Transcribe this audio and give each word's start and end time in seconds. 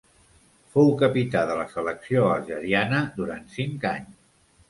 Fou 0.75 0.87
capità 1.01 1.43
de 1.49 1.57
la 1.59 1.65
selecció 1.73 2.25
algeriana 2.29 3.01
durant 3.21 3.45
cinc 3.59 3.87
anys. 3.93 4.17